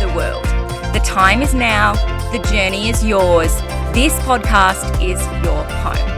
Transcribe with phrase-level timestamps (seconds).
[0.00, 0.44] the world.
[0.94, 1.92] The time is now,
[2.32, 3.54] the journey is yours.
[3.92, 6.09] This podcast is your home.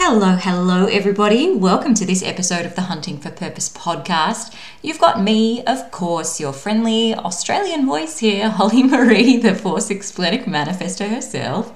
[0.00, 1.56] Hello, hello, everybody.
[1.56, 4.54] Welcome to this episode of the Hunting for Purpose podcast.
[4.80, 10.06] You've got me, of course, your friendly Australian voice here, Holly Marie, the Force 6
[10.06, 11.74] splenic manifester herself.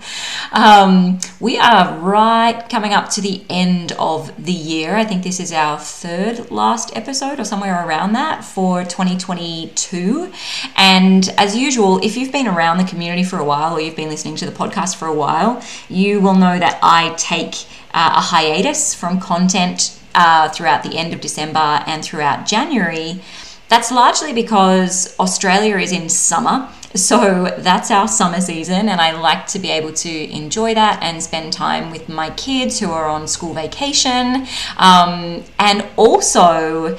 [0.53, 4.95] Um, we are right coming up to the end of the year.
[4.95, 10.31] I think this is our third last episode or somewhere around that for 2022.
[10.77, 14.09] And as usual, if you've been around the community for a while or you've been
[14.09, 17.55] listening to the podcast for a while, you will know that I take
[17.95, 23.21] uh, a hiatus from content uh, throughout the end of December and throughout January.
[23.69, 26.69] That's largely because Australia is in summer.
[26.95, 31.23] So that's our summer season, and I like to be able to enjoy that and
[31.23, 34.47] spend time with my kids who are on school vacation.
[34.77, 36.99] Um, and also,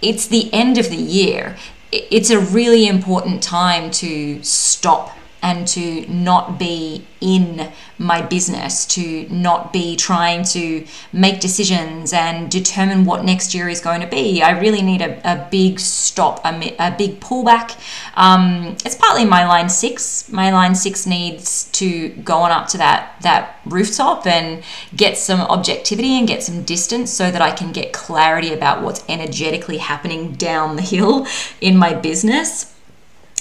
[0.00, 1.56] it's the end of the year.
[1.90, 5.10] It's a really important time to stop
[5.42, 12.50] and to not be in my business, to not be trying to make decisions and
[12.50, 14.42] determine what next year is going to be.
[14.42, 17.78] I really need a, a big stop, a, a big pullback.
[18.14, 20.30] Um, it's partly my line six.
[20.30, 24.62] My line six needs to go on up to that, that rooftop and
[24.94, 29.04] get some objectivity and get some distance so that I can get clarity about what's
[29.08, 31.26] energetically happening down the hill
[31.60, 32.71] in my business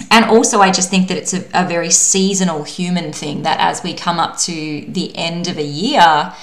[0.10, 3.84] and also i just think that it's a, a, very seasonal human thing that as
[3.84, 6.34] we come up to the end of a year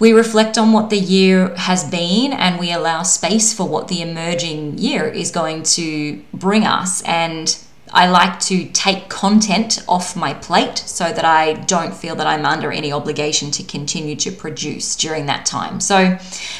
[0.00, 4.00] we reflect on what the year has been and we allow space for what the
[4.00, 7.02] emerging year is going to bring us.
[7.02, 7.56] And
[7.92, 12.46] I like to take content off my plate so that I don't feel that I'm
[12.46, 15.80] under any obligation to continue to produce during that time.
[15.80, 16.18] So,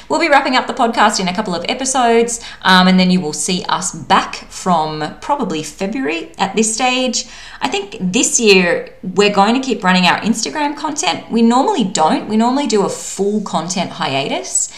[0.09, 3.21] we'll be wrapping up the podcast in a couple of episodes, um, and then you
[3.21, 7.27] will see us back from probably February at this stage.
[7.61, 11.31] I think this year we're going to keep running our Instagram content.
[11.31, 14.73] We normally don't, we normally do a full content hiatus,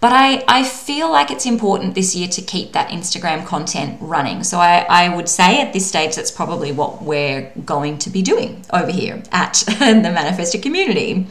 [0.00, 4.44] but I, I feel like it's important this year to keep that Instagram content running.
[4.44, 8.22] So I, I would say at this stage, that's probably what we're going to be
[8.22, 11.26] doing over here at the Manifestor community.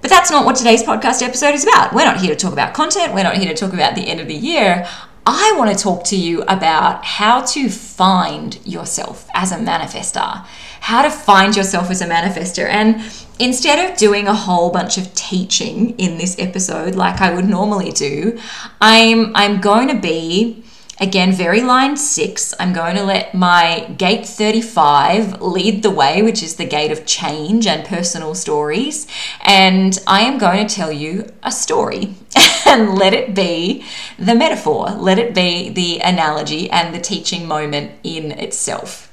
[0.00, 1.92] But that's not what today's podcast episode is about.
[1.92, 3.14] We're not here to talk about content.
[3.14, 4.86] We're not here to talk about the end of the year.
[5.26, 10.46] I want to talk to you about how to find yourself as a manifester,
[10.80, 12.66] how to find yourself as a manifester.
[12.66, 13.02] And
[13.38, 17.92] instead of doing a whole bunch of teaching in this episode like I would normally
[17.92, 18.38] do,
[18.80, 20.64] I'm I'm going to be
[21.00, 22.54] again very line 6.
[22.58, 27.06] I'm going to let my gate 35 lead the way, which is the gate of
[27.06, 29.06] change and personal stories,
[29.42, 32.14] and I am going to tell you a story
[32.66, 33.84] and let it be
[34.18, 39.07] the metaphor, let it be the analogy and the teaching moment in itself.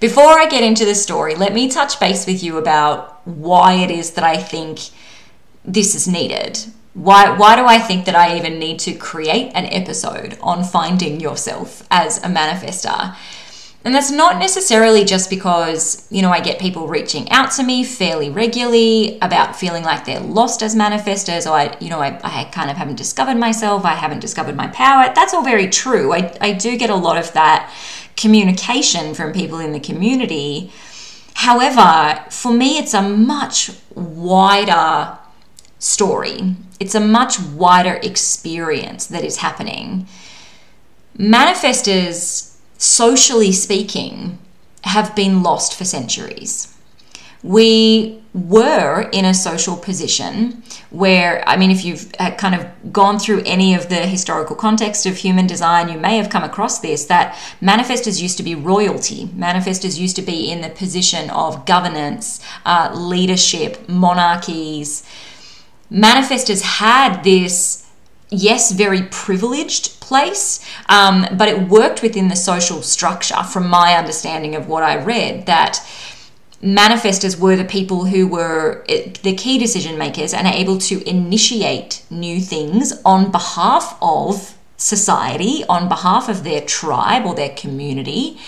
[0.00, 3.90] Before I get into the story, let me touch base with you about why it
[3.90, 4.80] is that I think
[5.64, 6.58] this is needed.
[6.94, 11.20] Why, why do I think that I even need to create an episode on finding
[11.20, 13.16] yourself as a manifester?
[13.84, 17.84] And that's not necessarily just because, you know, I get people reaching out to me
[17.84, 22.44] fairly regularly about feeling like they're lost as manifestors or, I, you know, I, I
[22.52, 25.12] kind of haven't discovered myself, I haven't discovered my power.
[25.14, 26.12] That's all very true.
[26.12, 27.72] I, I do get a lot of that
[28.18, 30.70] communication from people in the community.
[31.34, 35.16] However, for me, it's a much wider
[35.78, 40.06] story, it's a much wider experience that is happening.
[41.16, 44.38] Manifestors, socially speaking,
[44.82, 46.76] have been lost for centuries.
[47.42, 53.18] We were in a social position where, I mean, if you've uh, kind of gone
[53.18, 57.06] through any of the historical context of human design, you may have come across this
[57.06, 59.26] that manifestors used to be royalty.
[59.28, 65.04] Manifestors used to be in the position of governance, uh, leadership, monarchies.
[65.90, 67.86] Manifestors had this
[68.30, 74.54] yes, very privileged place, um, but it worked within the social structure, from my understanding
[74.54, 75.80] of what I read, that
[76.62, 81.08] manifestors were the people who were eh, the key decision makers and are able to
[81.08, 88.38] initiate new things on behalf of society, on behalf of their tribe or their community,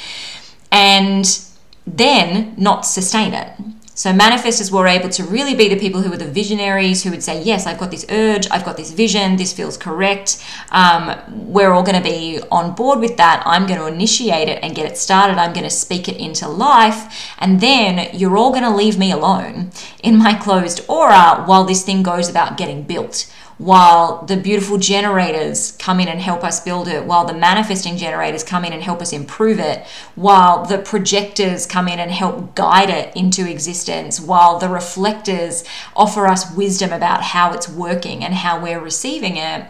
[0.70, 1.40] and
[1.86, 3.52] then not sustain it.
[3.94, 7.22] So manifestors were able to really be the people who were the visionaries who would
[7.22, 10.42] say, Yes, I've got this urge, I've got this vision, this feels correct.
[10.70, 13.42] Um, we're all going to be on board with that.
[13.44, 15.38] I'm going to initiate it and get it started.
[15.38, 17.34] I'm going to speak it into life.
[17.38, 19.70] And then you're all going to leave me alone
[20.02, 25.72] in my closed aura while this thing goes about getting built while the beautiful generators
[25.72, 29.02] come in and help us build it, while the manifesting generators come in and help
[29.02, 34.58] us improve it, while the projectors come in and help guide it into existence, while
[34.58, 35.62] the reflectors
[35.94, 39.66] offer us wisdom about how it's working and how we're receiving it.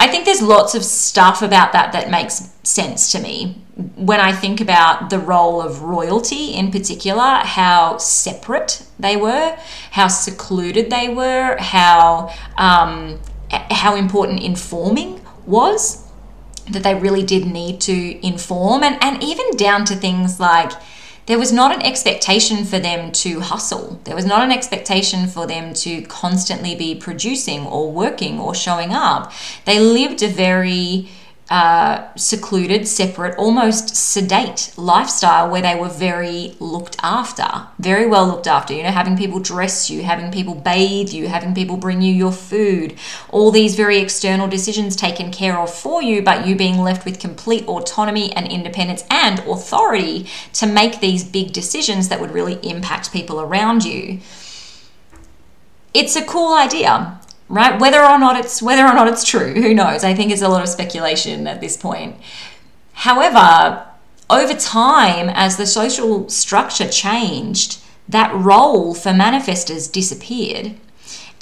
[0.00, 3.62] I think there's lots of stuff about that that makes sense to me
[3.96, 9.56] when I think about the role of royalty in particular, how separate they were,
[9.92, 16.06] how secluded they were, how um, how important informing was.
[16.70, 20.70] That they really did need to inform, and, and even down to things like
[21.26, 24.00] there was not an expectation for them to hustle.
[24.04, 28.92] There was not an expectation for them to constantly be producing or working or showing
[28.92, 29.32] up.
[29.64, 31.08] They lived a very
[31.50, 38.46] uh, secluded, separate, almost sedate lifestyle where they were very looked after, very well looked
[38.46, 38.72] after.
[38.72, 42.30] You know, having people dress you, having people bathe you, having people bring you your
[42.30, 42.94] food,
[43.30, 47.18] all these very external decisions taken care of for you, but you being left with
[47.18, 53.12] complete autonomy and independence and authority to make these big decisions that would really impact
[53.12, 54.20] people around you.
[55.92, 57.19] It's a cool idea
[57.50, 57.78] right?
[57.78, 60.04] Whether or not it's whether or not it's true, who knows?
[60.04, 62.16] I think it's a lot of speculation at this point.
[62.92, 63.86] However,
[64.30, 70.76] over time, as the social structure changed, that role for manifestors disappeared.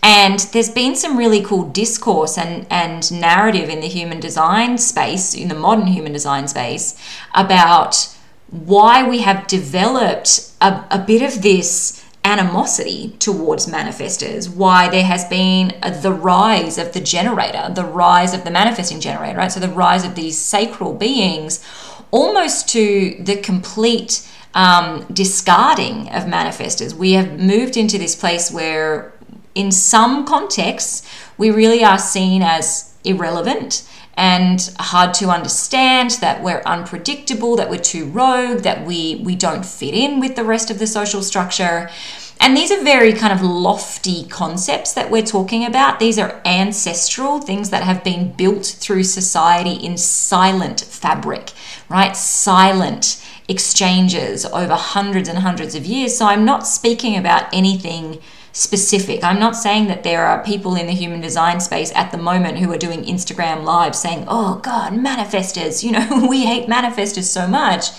[0.03, 5.35] And there's been some really cool discourse and, and narrative in the human design space,
[5.35, 6.99] in the modern human design space,
[7.35, 8.15] about
[8.51, 11.98] why we have developed a, a bit of this
[12.29, 18.45] animosity towards manifestors, why there has been the rise of the generator, the rise of
[18.45, 19.53] the manifesting generator, right?
[19.53, 21.65] So the rise of these sacral beings
[22.11, 26.93] almost to the complete um, discarding of manifestors.
[26.93, 29.13] We have moved into this place where,
[29.55, 33.89] in some contexts, we really are seen as irrelevant
[34.19, 39.65] and hard to understand, that we're unpredictable, that we're too rogue, that we, we don't
[39.65, 41.89] fit in with the rest of the social structure.
[42.41, 46.01] And these are very kind of lofty concepts that we're talking about.
[46.01, 51.53] These are ancestral things that have been built through society in silent fabric,
[51.89, 52.17] right?
[52.17, 56.19] Silent exchanges over hundreds and hundreds of years.
[56.19, 58.21] So I'm not speaking about anything
[58.59, 59.23] specific.
[59.23, 62.59] I'm not saying that there are people in the human design space at the moment
[62.59, 67.47] who are doing Instagram live saying, oh God, manifestors, you know, we hate manifestors so
[67.47, 67.91] much.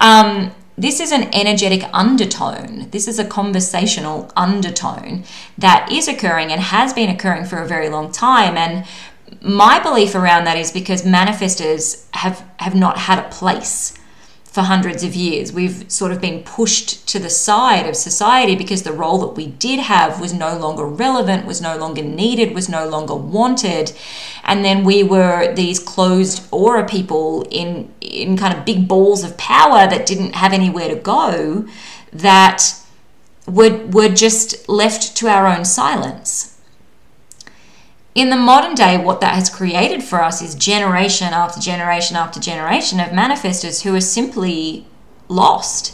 [0.00, 2.88] Um, this is an energetic undertone.
[2.90, 5.24] This is a conversational undertone
[5.58, 8.56] that is occurring and has been occurring for a very long time.
[8.56, 8.86] And
[9.40, 13.98] my belief around that is because manifestors have, have not had a place
[14.56, 15.52] for hundreds of years.
[15.52, 19.48] We've sort of been pushed to the side of society because the role that we
[19.48, 23.92] did have was no longer relevant, was no longer needed, was no longer wanted.
[24.44, 29.36] And then we were these closed aura people in in kind of big balls of
[29.36, 31.68] power that didn't have anywhere to go
[32.14, 32.58] that
[33.46, 36.55] were were just left to our own silence
[38.16, 42.40] in the modern day, what that has created for us is generation after generation after
[42.40, 44.86] generation of manifestors who are simply
[45.28, 45.92] lost.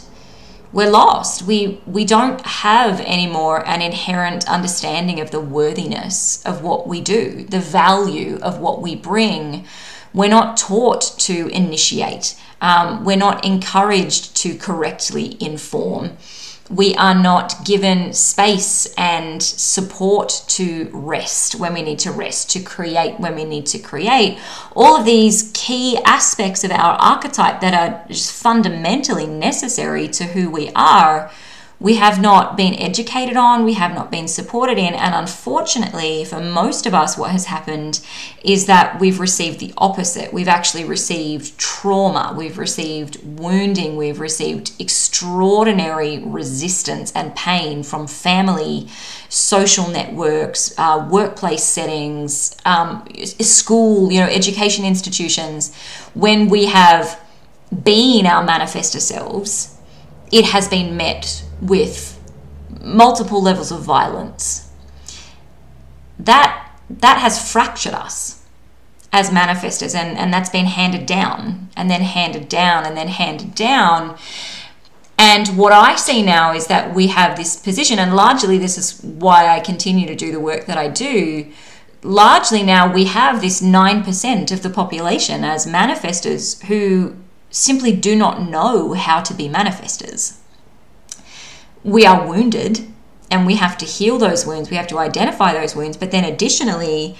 [0.71, 1.43] We're lost.
[1.43, 7.43] We we don't have anymore an inherent understanding of the worthiness of what we do,
[7.43, 9.65] the value of what we bring.
[10.13, 12.39] We're not taught to initiate.
[12.61, 16.17] Um, we're not encouraged to correctly inform
[16.69, 22.61] we are not given space and support to rest when we need to rest, to
[22.61, 24.39] create when we need to create.
[24.75, 30.49] All of these key aspects of our archetype that are just fundamentally necessary to who
[30.49, 31.29] we are,
[31.79, 36.39] we have not been educated on, we have not been supported in, and unfortunately, for
[36.39, 37.99] most of us, what has happened
[38.43, 40.31] is that we've received the opposite.
[40.31, 48.87] We've actually received trauma, we've received wounding, we've received extraordinary resistance and pain from family,
[49.27, 55.75] social networks, uh, workplace settings, um, school, you know, education institutions.
[56.13, 57.19] When we have
[57.83, 59.72] been our manifestor selves,
[60.33, 62.19] it has been met with
[62.81, 64.71] multiple levels of violence.
[66.17, 68.43] That that has fractured us
[69.11, 73.53] as manifestors and, and that's been handed down and then handed down and then handed
[73.53, 74.17] down.
[75.17, 79.01] And what I see now is that we have this position, and largely this is
[79.03, 81.51] why I continue to do the work that I do.
[82.01, 87.15] Largely now we have this 9% of the population as manifestors who
[87.53, 90.39] simply do not know how to be manifestors
[91.83, 92.87] we are wounded
[93.29, 94.69] and we have to heal those wounds.
[94.69, 95.97] We have to identify those wounds.
[95.97, 97.17] But then additionally,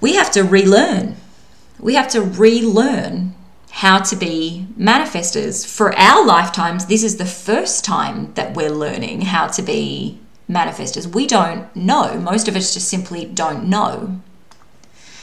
[0.00, 1.16] we have to relearn.
[1.78, 3.34] We have to relearn
[3.70, 5.66] how to be manifestors.
[5.66, 11.14] For our lifetimes, this is the first time that we're learning how to be manifestors.
[11.14, 12.18] We don't know.
[12.18, 14.20] Most of us just simply don't know.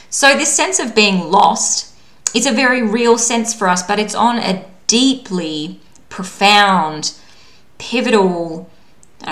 [0.08, 1.92] So, this sense of being lost
[2.36, 7.14] is a very real sense for us, but it's on a deeply profound
[7.78, 8.70] pivotal,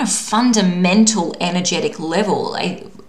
[0.07, 2.57] fundamental energetic level.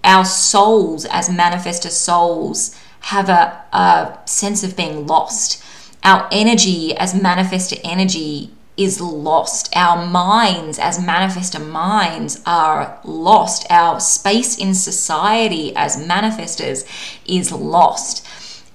[0.05, 5.65] Our souls, as manifestor souls, have a, a sense of being lost.
[6.05, 9.75] Our energy as manifestor energy is lost.
[9.75, 13.67] Our minds as manifestor minds are lost.
[13.71, 16.85] Our space in society as manifestors
[17.27, 18.27] is lost.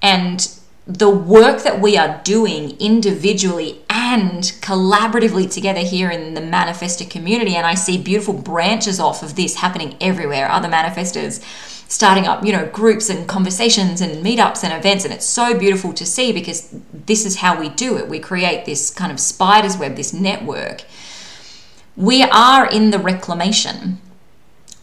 [0.02, 0.52] And
[0.98, 7.56] the work that we are doing individually and collaboratively together here in the manifestor community
[7.56, 11.42] and i see beautiful branches off of this happening everywhere other manifestors
[11.92, 15.92] starting up you know groups and conversations and meetups and events and it's so beautiful
[15.92, 18.08] to see because this is how we do it.
[18.08, 20.84] We create this kind of spider's web this network.
[21.98, 24.00] We are in the reclamation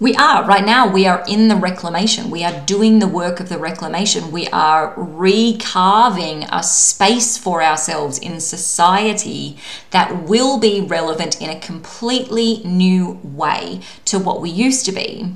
[0.00, 0.44] we are.
[0.44, 2.30] Right now, we are in the reclamation.
[2.30, 4.30] We are doing the work of the reclamation.
[4.30, 9.56] We are recarving a space for ourselves in society
[9.90, 15.34] that will be relevant in a completely new way to what we used to be.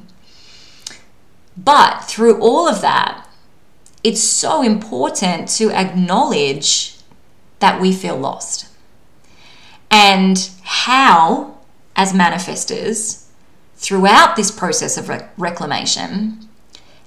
[1.57, 3.27] But through all of that,
[4.05, 6.99] it's so important to acknowledge
[7.59, 8.69] that we feel lost.
[9.91, 11.59] And how,
[11.97, 13.22] as manifestors,
[13.83, 16.49] throughout this process of rec- reclamation,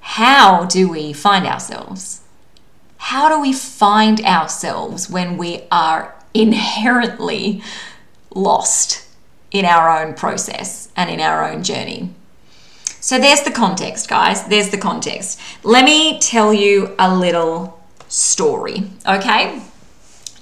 [0.01, 2.21] how do we find ourselves?
[2.97, 7.63] How do we find ourselves when we are inherently
[8.33, 9.07] lost
[9.51, 12.13] in our own process and in our own journey?
[12.99, 14.43] So there's the context, guys.
[14.45, 15.39] There's the context.
[15.63, 17.79] Let me tell you a little
[18.09, 19.61] story, okay?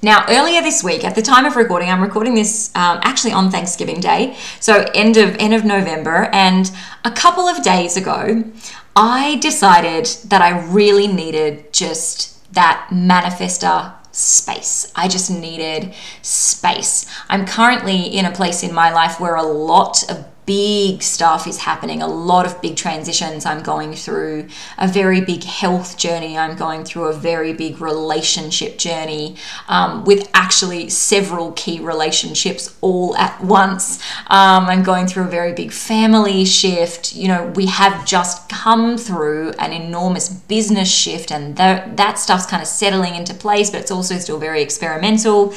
[0.04, 3.50] Now, earlier this week, at the time of recording, I'm recording this um, actually on
[3.50, 6.70] Thanksgiving Day, so end of end of November, and
[7.06, 8.44] a couple of days ago,
[8.98, 14.92] I decided that I really needed just that manifestor space.
[14.94, 17.06] I just needed space.
[17.30, 21.58] I'm currently in a place in my life where a lot of big stuff is
[21.60, 23.46] happening, a lot of big transitions.
[23.46, 24.48] I'm going through
[24.78, 29.36] a very big health journey, I'm going through a very big relationship journey
[29.68, 34.02] um, with actually several key relationships all at once.
[34.28, 37.16] Um, I'm going through a very big family shift.
[37.16, 42.46] You know, we have just come through an enormous business shift, and that, that stuff's
[42.46, 45.54] kind of settling into place, but it's also still very experimental.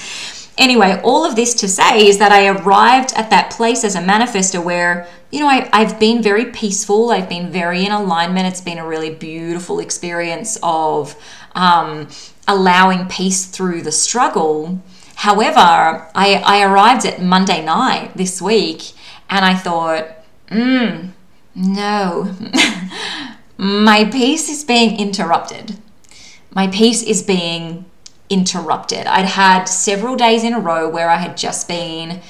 [0.58, 4.00] Anyway, all of this to say is that I arrived at that place as a
[4.00, 7.10] manifester where, you know, I, have been very peaceful.
[7.10, 8.46] I've been very in alignment.
[8.46, 11.14] It's been a really beautiful experience of
[11.54, 12.08] um,
[12.48, 14.80] allowing peace through the struggle.
[15.16, 18.92] However, I, I arrived at Monday night this week
[19.28, 20.06] and I thought,
[20.48, 21.08] hmm,
[21.54, 22.34] no,
[23.58, 25.78] my peace is being interrupted.
[26.54, 27.84] My peace is being
[28.28, 29.06] interrupted.
[29.06, 32.20] I'd had several days in a row where I had just been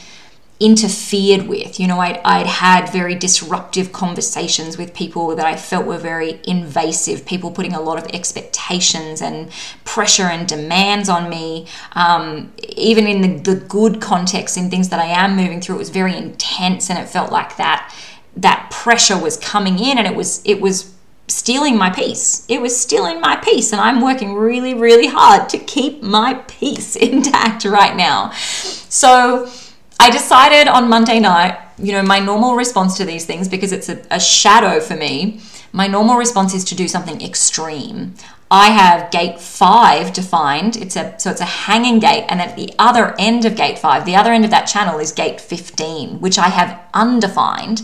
[0.59, 1.79] interfered with.
[1.79, 6.41] You know, I'd, I'd had very disruptive conversations with people that I felt were very
[6.45, 9.51] invasive, people putting a lot of expectations and
[9.85, 11.67] pressure and demands on me.
[11.93, 15.79] Um, even in the, the good context, in things that I am moving through, it
[15.79, 17.95] was very intense and it felt like that
[18.37, 20.95] that pressure was coming in and it was it was
[21.29, 22.45] stealing my peace.
[22.49, 26.97] It was stealing my peace, and I'm working really, really hard to keep my peace
[27.09, 28.31] intact right now.
[28.31, 29.51] So
[29.99, 33.89] I decided on Monday night you know, my normal response to these things, because it's
[33.89, 35.41] a, a shadow for me,
[35.73, 38.15] my normal response is to do something extreme.
[38.51, 40.77] I have gate five defined.
[40.77, 44.07] It's a so it's a hanging gate, and at the other end of gate five,
[44.07, 47.83] the other end of that channel is gate 15, which I have undefined.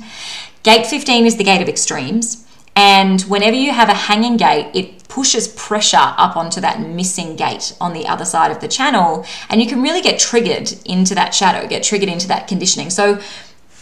[0.62, 2.46] Gate 15 is the gate of extremes.
[2.74, 7.76] And whenever you have a hanging gate, it pushes pressure up onto that missing gate
[7.80, 9.26] on the other side of the channel.
[9.50, 12.88] And you can really get triggered into that shadow, get triggered into that conditioning.
[12.88, 13.20] So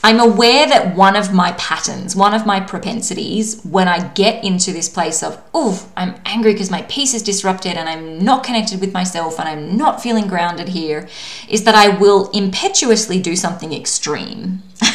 [0.03, 4.73] I'm aware that one of my patterns, one of my propensities, when I get into
[4.73, 8.81] this place of, oh, I'm angry because my peace is disrupted and I'm not connected
[8.81, 11.07] with myself and I'm not feeling grounded here,
[11.49, 14.63] is that I will impetuously do something extreme.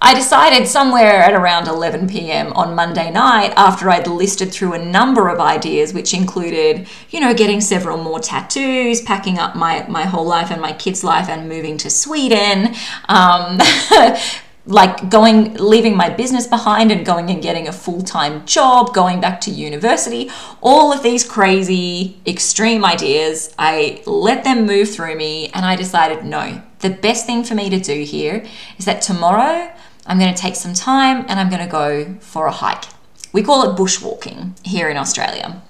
[0.00, 4.84] I decided somewhere at around 11 pm on Monday night, after I'd listed through a
[4.84, 10.04] number of ideas, which included, you know, getting several more tattoos, packing up my, my
[10.04, 12.74] whole life and my kids' life and moving to Sweden,
[13.08, 13.58] um,
[14.66, 19.20] like going, leaving my business behind and going and getting a full time job, going
[19.20, 25.48] back to university, all of these crazy, extreme ideas, I let them move through me
[25.54, 28.44] and I decided no, the best thing for me to do here
[28.76, 29.72] is that tomorrow
[30.06, 32.84] I'm going to take some time and I'm going to go for a hike.
[33.32, 35.62] We call it bushwalking here in Australia.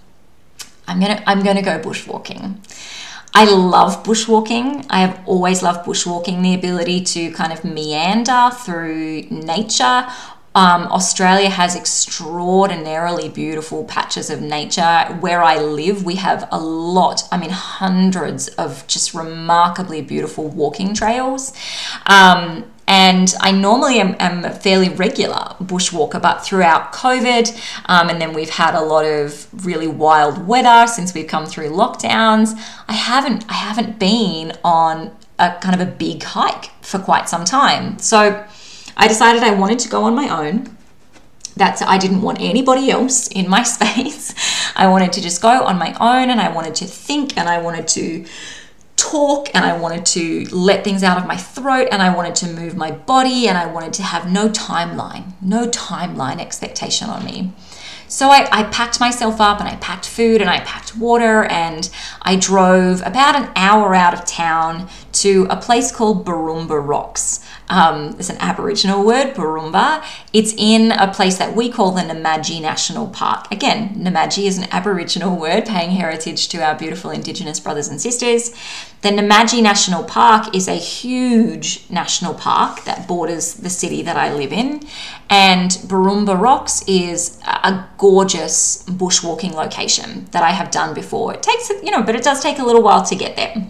[0.87, 2.59] I'm going to I'm going to go bushwalking.
[3.35, 4.87] I love bushwalking.
[4.88, 10.07] I have always loved bushwalking, the ability to kind of meander through nature.
[10.55, 15.19] Um, Australia has extraordinarily beautiful patches of nature.
[15.21, 20.95] Where I live, we have a lot, I mean, hundreds of just remarkably beautiful walking
[20.95, 21.52] trails.
[22.07, 22.64] Um,
[23.07, 27.47] and I normally am, am, a fairly regular bushwalker, but throughout COVID,
[27.87, 31.69] um, and then we've had a lot of really wild weather since we've come through
[31.69, 32.61] lockdowns.
[32.89, 37.45] I haven't I haven't been on a kind of a big hike for quite some
[37.45, 38.01] time.
[38.01, 38.45] So
[38.97, 40.77] I decided I wanted to go on my own.
[41.57, 44.35] That's I didn't want anybody else in my space.
[44.75, 47.59] I wanted to just go on my own and I wanted to think and I
[47.63, 48.27] wanted to
[48.97, 52.49] talk and I wanted to let things out of my throat and I wanted to
[52.49, 57.53] move my body and I wanted to have no timeline, no timeline expectation on me.
[58.09, 61.91] So I, I, packed myself up and I packed food and I packed water and
[62.23, 64.89] I drove about an hour out of town
[65.26, 67.45] to a place called Booroomba Rocks.
[67.69, 70.04] Um, it's an Aboriginal word, Booroomba.
[70.32, 73.50] It's in a place that we call the Namadgi National Park.
[73.50, 78.50] Again, Namadgi is an Aboriginal word paying heritage to our beautiful Indigenous brothers and sisters.
[79.00, 84.32] The Namadgi National Park is a huge national park that borders the city that I
[84.32, 84.86] live in,
[85.28, 91.34] and Booroomba Rocks is a gorgeous bushwalking location that I have done before.
[91.34, 93.67] It takes, you know, but it does take a little while to get there.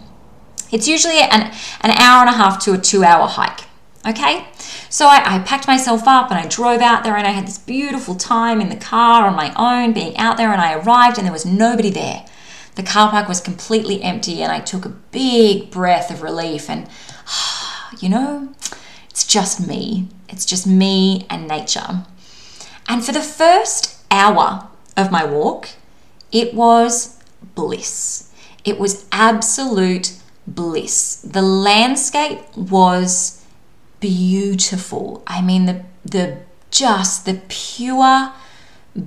[0.73, 3.61] It's usually an, an hour and a half to a two hour hike.
[4.07, 4.47] Okay,
[4.89, 7.59] so I, I, packed myself up and I drove out there and I had this
[7.59, 10.53] beautiful time in the car on my own, being out there.
[10.53, 12.25] And I arrived and there was nobody there.
[12.77, 16.71] The car park was completely empty and I took a big breath of relief.
[16.71, 16.89] And,
[18.01, 18.55] you know,
[19.11, 20.07] it's just me.
[20.29, 22.05] It's just me and nature.
[22.89, 25.71] And for the first hour of my walk,
[26.31, 27.21] it was
[27.57, 28.31] bliss.
[28.65, 31.17] It was absolute bliss.
[31.17, 33.45] The landscape was
[34.01, 35.23] beautiful.
[35.27, 36.39] I mean the the
[36.71, 38.33] just the pure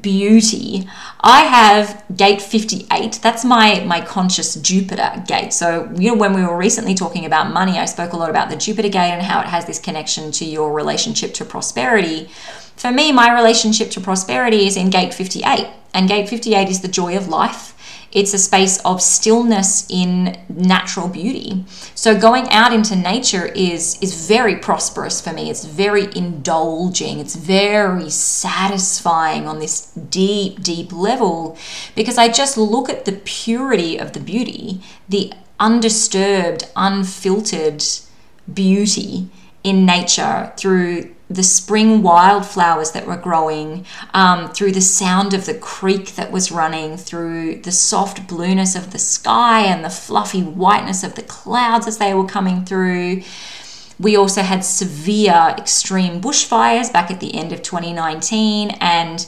[0.01, 0.87] beauty.
[1.21, 3.19] I have gate 58.
[3.21, 5.53] That's my my conscious Jupiter gate.
[5.53, 8.49] So, you know when we were recently talking about money, I spoke a lot about
[8.49, 12.29] the Jupiter gate and how it has this connection to your relationship to prosperity.
[12.75, 15.67] For me, my relationship to prosperity is in gate 58.
[15.93, 17.75] And gate 58 is the joy of life
[18.11, 21.63] it's a space of stillness in natural beauty.
[21.93, 25.49] So going out into nature is is very prosperous for me.
[25.49, 27.19] It's very indulging.
[27.19, 31.57] It's very satisfying on this deep deep level
[31.95, 37.83] because I just look at the purity of the beauty, the undisturbed, unfiltered
[38.51, 39.29] beauty
[39.63, 45.53] in nature through the spring wildflowers that were growing, um, through the sound of the
[45.53, 51.03] creek that was running, through the soft blueness of the sky and the fluffy whiteness
[51.03, 53.21] of the clouds as they were coming through.
[53.99, 59.27] We also had severe extreme bushfires back at the end of 2019, and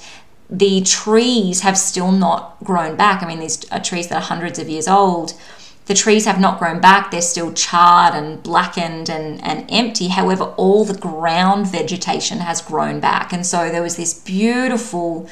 [0.49, 3.21] the trees have still not grown back.
[3.21, 5.33] I mean, these are trees that are hundreds of years old
[5.91, 10.07] the trees have not grown back, they're still charred and blackened and, and empty.
[10.07, 13.33] However, all the ground vegetation has grown back.
[13.33, 15.27] And so there was this beautiful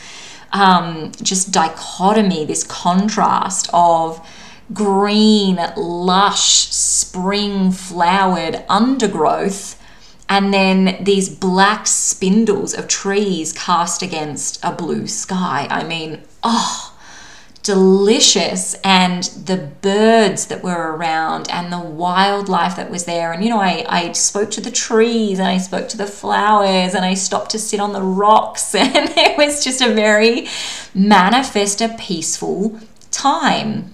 [0.52, 4.28] um, just dichotomy, this contrast of
[4.74, 9.82] green, lush, spring flowered undergrowth
[10.28, 15.68] and then these black spindles of trees cast against a blue sky.
[15.70, 16.89] I mean, oh,
[17.70, 23.32] delicious and the birds that were around and the wildlife that was there.
[23.32, 26.96] And you know I, I spoke to the trees and i spoke to the flowers
[26.96, 28.74] and i stopped to sit on the rocks.
[28.80, 30.48] And it was just a very
[30.96, 32.80] manifest a peaceful
[33.12, 33.94] time.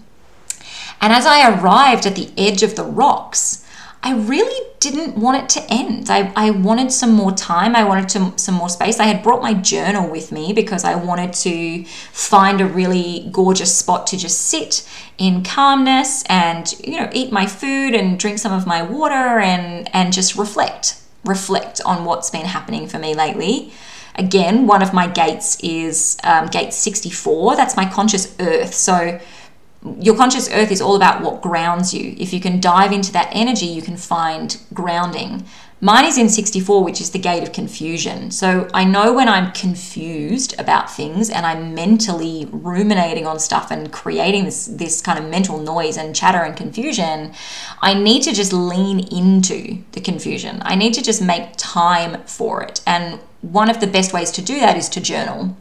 [1.01, 3.64] And as i arrived at the edge of the rocks
[4.03, 6.09] I really didn't want it to end.
[6.11, 7.75] I, I wanted some more time.
[7.75, 8.99] I wanted to, some more space.
[8.99, 13.75] I had brought my journal with me because I wanted to find a really gorgeous
[13.75, 18.53] spot to just sit in calmness and, you know, eat my food and drink some
[18.53, 23.73] of my water and, and just reflect, reflect on what's been happening for me lately.
[24.17, 27.55] Again, one of my gates is um, gate 64.
[27.55, 28.73] That's my conscious earth.
[28.73, 29.19] So
[29.99, 32.15] your conscious earth is all about what grounds you.
[32.17, 35.45] If you can dive into that energy, you can find grounding.
[35.81, 38.31] Mine is in 64, which is the gate of confusion.
[38.31, 43.91] So I know when I'm confused about things and I'm mentally ruminating on stuff and
[43.91, 47.33] creating this, this kind of mental noise and chatter and confusion,
[47.81, 50.59] I need to just lean into the confusion.
[50.63, 52.81] I need to just make time for it.
[52.87, 55.55] And one of the best ways to do that is to journal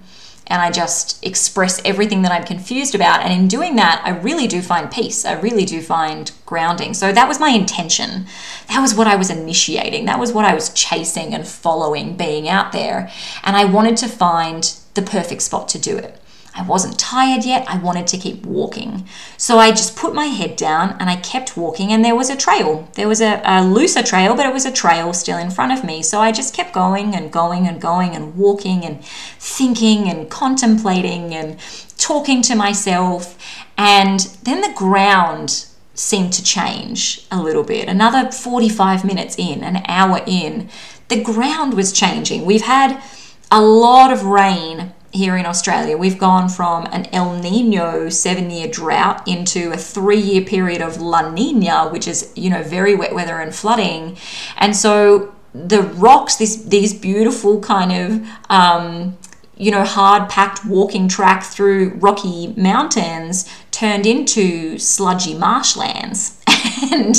[0.47, 3.23] and I just express everything that I'm confused about.
[3.23, 5.25] And in doing that, I really do find peace.
[5.25, 6.95] I really do find grounding.
[6.95, 8.27] So that was my intention.
[8.69, 10.05] That was what I was initiating.
[10.05, 13.11] That was what I was chasing and following being out there.
[13.43, 16.21] And I wanted to find the perfect spot to do it.
[16.57, 17.65] I wasn't tired yet.
[17.69, 19.09] I wanted to keep walking.
[19.37, 22.37] So I just put my head down and I kept walking, and there was a
[22.37, 22.89] trail.
[22.95, 25.85] There was a, a, looser trail, but it was a trail still in front of
[25.85, 26.01] me.
[26.03, 31.35] So I just kept going and going and going and walking and thinking and contemplating
[31.35, 31.59] and
[31.99, 33.37] talking to myself.
[33.77, 37.89] And then the ground seemed to change a little bit.
[37.89, 40.69] Another 45 minutes in, an hour in,
[41.09, 42.45] the ground was changing.
[42.45, 43.03] We've had
[43.51, 45.97] a lot of rain here in Australia.
[45.97, 51.01] We've gone from an El Nino seven year drought into a three year period of
[51.01, 54.17] La Nina, which is, you know, very wet weather and flooding.
[54.57, 59.17] And so the rocks, this, these beautiful kind of, um,
[59.57, 66.43] you know, hard packed walking track through rocky mountains turned into sludgy marshlands.
[66.93, 67.17] and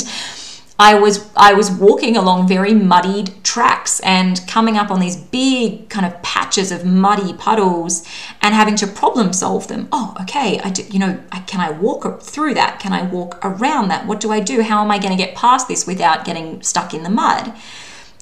[0.78, 5.88] I was I was walking along very muddied tracks and coming up on these big
[5.88, 8.06] kind of patches of muddy puddles
[8.42, 9.88] and having to problem solve them.
[9.90, 12.78] Oh, okay, I do, you know, can I walk through that?
[12.78, 14.06] Can I walk around that?
[14.06, 14.62] What do I do?
[14.62, 17.54] How am I going to get past this without getting stuck in the mud?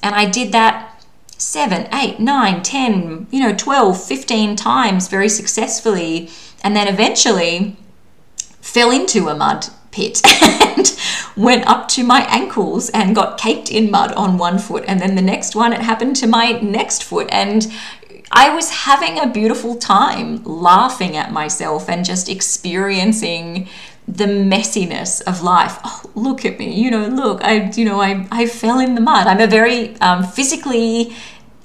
[0.03, 1.03] And I did that
[1.37, 6.31] seven, eight, nine, ten, you know, 12, 15 times very successfully.
[6.62, 7.77] And then eventually
[8.61, 10.96] fell into a mud pit and
[11.37, 14.85] went up to my ankles and got caked in mud on one foot.
[14.88, 17.28] And then the next one, it happened to my next foot.
[17.30, 17.72] And
[18.33, 23.68] I was having a beautiful time laughing at myself and just experiencing
[24.09, 25.78] the messiness of life.
[25.85, 29.00] Oh, look at me, you know, look, I, you know, I, I fell in the
[29.00, 29.26] mud.
[29.26, 31.14] I'm a very um, physically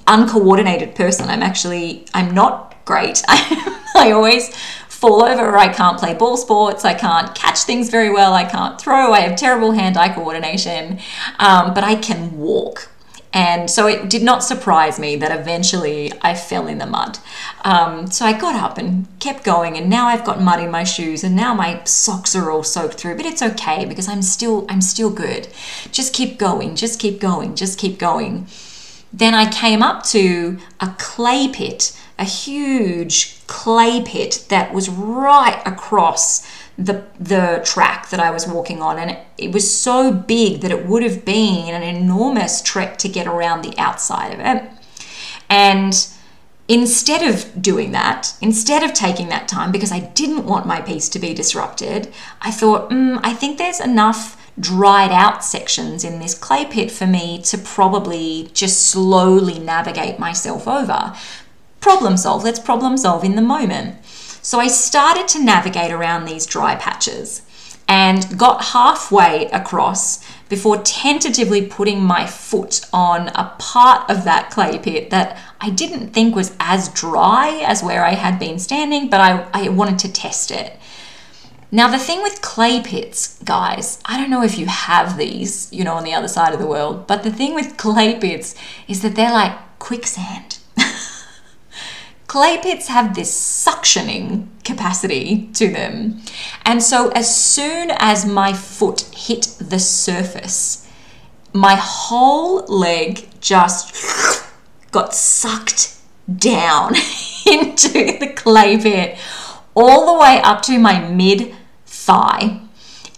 [0.08, 1.30] uncoordinated person.
[1.30, 3.24] I'm actually, I'm not great.
[3.28, 4.56] I always
[5.00, 8.80] fall over, I can't play ball sports, I can't catch things very well, I can't
[8.80, 11.00] throw, I have terrible hand eye coordination,
[11.40, 12.90] um, but I can walk.
[13.32, 17.20] And so it did not surprise me that eventually I fell in the mud.
[17.64, 20.84] Um, so I got up and kept going, and now I've got mud in my
[20.84, 23.16] shoes, and now my socks are all soaked through.
[23.16, 25.48] But it's okay because I'm still I'm still good.
[25.92, 28.48] Just keep going, just keep going, just keep going.
[29.14, 35.62] Then I came up to a clay pit a huge clay pit that was right
[35.66, 38.98] across the the track that I was walking on.
[39.00, 43.28] And it, was so big that it would have been an enormous trek to get
[43.28, 44.70] around the outside of it.
[45.50, 46.08] And
[46.68, 51.10] instead of doing that instead of taking that time because I didn't want my peace
[51.10, 56.36] to be disrupted I thought mm, I think there's enough dried out sections in this
[56.38, 61.16] clay pit for me to probably just slowly navigate myself over
[61.80, 62.44] problem solve.
[62.44, 64.04] Let's problem solve in the moment.
[64.06, 67.42] So I started to navigate around these dry patches
[67.88, 74.78] and got halfway across before tentatively putting my foot on a part of that clay
[74.78, 79.20] pit that I didn't think was as dry as where I had been standing, but
[79.20, 80.78] I, I wanted to test it.
[81.72, 85.84] Now, the thing with clay pits, guys, I don't know if you have these, you
[85.84, 88.56] know, on the other side of the world, but the thing with clay pits
[88.88, 90.59] is that they're like quicksand.
[92.30, 96.22] Clay pits have this suctioning capacity to them.
[96.64, 100.88] And so, as soon as my foot hit the surface,
[101.52, 103.96] my whole leg just
[104.92, 105.98] got sucked
[106.38, 106.96] down
[107.46, 109.18] into the clay pit
[109.76, 111.56] all the way up to my mid
[111.88, 112.62] thigh.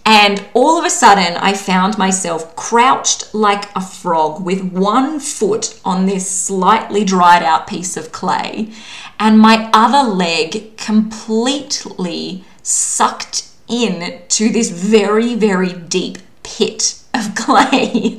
[0.05, 5.79] And all of a sudden, I found myself crouched like a frog with one foot
[5.85, 8.71] on this slightly dried out piece of clay,
[9.19, 18.17] and my other leg completely sucked in to this very, very deep pit of clay.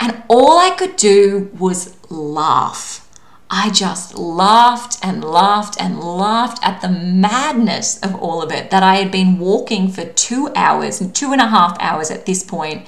[0.00, 3.07] And all I could do was laugh.
[3.50, 8.82] I just laughed and laughed and laughed at the madness of all of it that
[8.82, 12.42] I had been walking for two hours, and two and a half hours at this
[12.42, 12.86] point,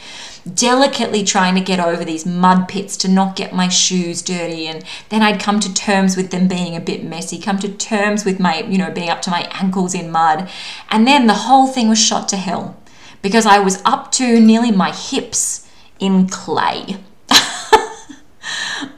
[0.52, 4.66] delicately trying to get over these mud pits to not get my shoes dirty.
[4.66, 8.26] And then I'd come to terms with them being a bit messy, come to terms
[8.26, 10.50] with my, you know, being up to my ankles in mud.
[10.90, 12.76] And then the whole thing was shot to hell
[13.22, 15.66] because I was up to nearly my hips
[15.98, 16.98] in clay.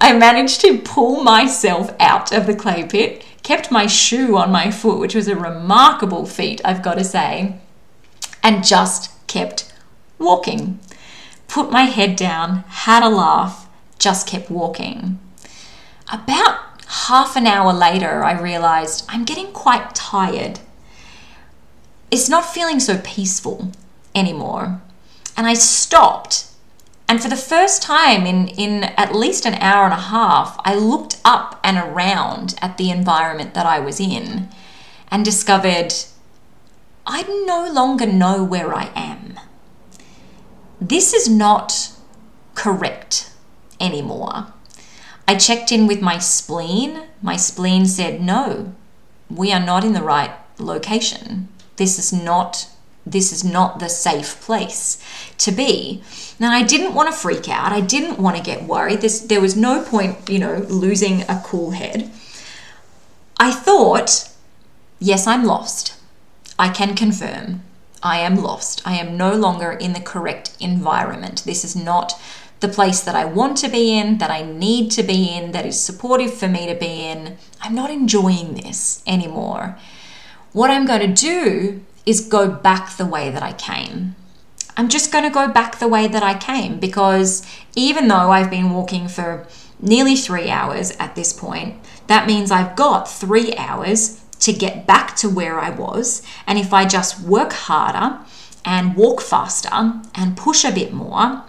[0.01, 4.71] I managed to pull myself out of the clay pit, kept my shoe on my
[4.71, 7.57] foot, which was a remarkable feat, I've got to say,
[8.43, 9.73] and just kept
[10.19, 10.79] walking.
[11.49, 15.19] Put my head down, had a laugh, just kept walking.
[16.13, 20.61] About half an hour later, I realized I'm getting quite tired.
[22.11, 23.73] It's not feeling so peaceful
[24.15, 24.83] anymore.
[25.37, 26.47] And I stopped
[27.13, 30.75] and for the first time in, in at least an hour and a half, I
[30.75, 34.49] looked up and around at the environment that I was in
[35.11, 35.93] and discovered
[37.07, 39.39] I no longer know where I am.
[40.81, 41.93] This is not
[42.55, 43.31] correct
[43.79, 44.47] anymore.
[45.29, 47.09] I checked in with my spleen.
[47.21, 48.73] My spleen said, no,
[49.29, 51.49] we are not in the right location.
[51.77, 52.69] This is not
[53.05, 55.03] this is not the safe place
[55.39, 56.03] to be.
[56.43, 57.71] Now, I didn't want to freak out.
[57.71, 59.01] I didn't want to get worried.
[59.01, 62.11] This, there was no point, you know, losing a cool head.
[63.37, 64.29] I thought,
[64.99, 65.97] yes, I'm lost.
[66.59, 67.63] I can confirm
[68.03, 68.83] I am lost.
[68.85, 71.45] I am no longer in the correct environment.
[71.45, 72.21] This is not
[72.59, 75.65] the place that I want to be in, that I need to be in, that
[75.65, 77.37] is supportive for me to be in.
[77.61, 79.79] I'm not enjoying this anymore.
[80.53, 84.17] What I'm going to do is go back the way that I came.
[84.77, 88.51] I'm just going to go back the way that I came because even though I've
[88.51, 89.47] been walking for
[89.81, 95.15] nearly three hours at this point, that means I've got three hours to get back
[95.17, 96.23] to where I was.
[96.47, 98.19] And if I just work harder
[98.65, 99.71] and walk faster
[100.15, 101.45] and push a bit more,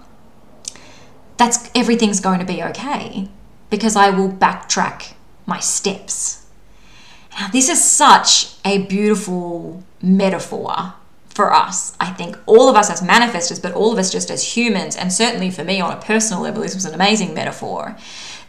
[1.38, 3.30] that's everything's going to be okay
[3.70, 5.14] because I will backtrack
[5.46, 6.46] my steps.
[7.40, 10.94] Now, this is such a beautiful metaphor
[11.34, 11.96] for us.
[12.00, 15.12] I think all of us as manifestors, but all of us just as humans, and
[15.12, 17.98] certainly for me on a personal level, this was an amazing metaphor.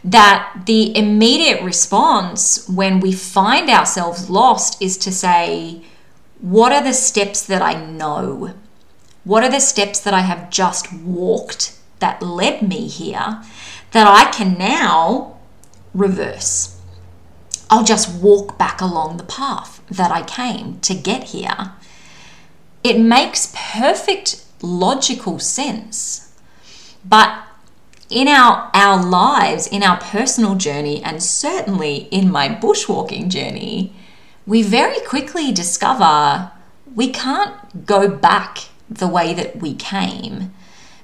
[0.03, 5.81] That the immediate response when we find ourselves lost is to say,
[6.39, 8.53] What are the steps that I know?
[9.23, 13.41] What are the steps that I have just walked that led me here
[13.91, 15.39] that I can now
[15.95, 16.79] reverse?
[17.67, 21.73] I'll just walk back along the path that I came to get here.
[22.85, 26.31] It makes perfect logical sense.
[27.03, 27.35] But
[28.11, 33.95] in our, our lives, in our personal journey, and certainly in my bushwalking journey,
[34.45, 36.51] we very quickly discover
[36.93, 40.53] we can't go back the way that we came.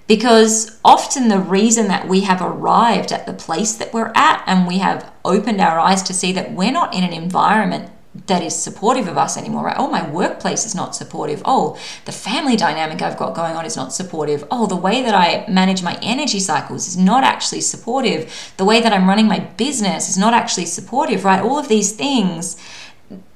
[0.06, 4.67] Because often the reason that we have arrived at the place that we're at and
[4.67, 7.89] we have opened our eyes to see that we're not in an environment
[8.28, 9.76] that is supportive of us anymore, right?
[9.80, 11.41] Oh, my workplace is not supportive.
[11.45, 14.45] Oh, the family dynamic I've got going on is not supportive.
[14.52, 18.54] Oh, the way that I manage my energy cycles is not actually supportive.
[18.58, 21.41] The way that I'm running my business is not actually supportive, right?
[21.41, 22.58] All of these things,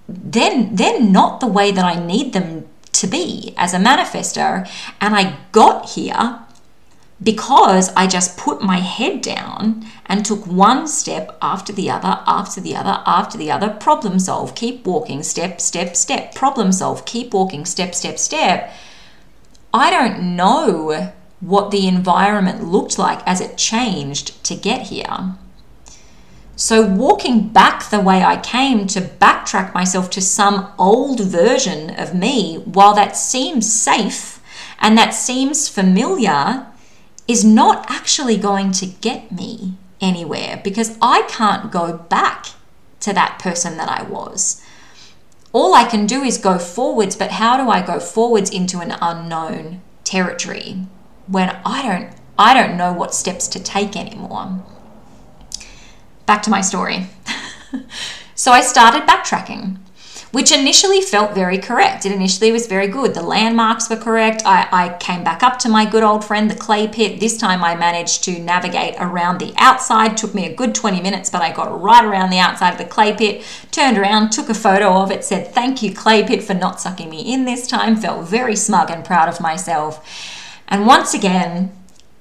[0.10, 4.70] then they're not the way that I need them to be as a manifester.
[5.00, 6.45] And I got here
[7.24, 12.60] because I just put my head down and took one step after the other, after
[12.60, 17.34] the other, after the other, problem solve, keep walking, step, step, step, problem solve, keep
[17.34, 18.74] walking, step, step, step.
[19.74, 25.36] I don't know what the environment looked like as it changed to get here.
[26.58, 32.16] So, walking back the way I came to backtrack myself to some old version of
[32.16, 34.42] me, while that seems safe
[34.80, 36.66] and that seems familiar,
[37.28, 42.48] is not actually going to get me anywhere because I can't go back
[43.02, 44.62] to that person that I was.
[45.54, 48.96] All I can do is go forwards, but how do I go forwards into an
[49.02, 50.86] unknown territory
[51.28, 54.62] when I don't I don't know what steps to take anymore.
[56.26, 57.08] Back to my story.
[58.36, 59.78] so I started backtracking
[60.36, 62.06] which initially felt very correct.
[62.06, 63.14] It initially was very good.
[63.14, 64.42] The landmarks were correct.
[64.46, 67.22] I, I came back up to my good old friend, the clay pit.
[67.22, 70.18] This time I managed to navigate around the outside.
[70.18, 72.84] Took me a good 20 minutes, but I got right around the outside of the
[72.84, 76.54] clay pit, turned around, took a photo of it, said, Thank you, clay pit, for
[76.54, 77.96] not sucking me in this time.
[77.96, 80.06] Felt very smug and proud of myself.
[80.68, 81.72] And once again,